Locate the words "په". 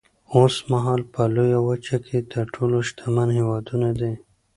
1.13-1.21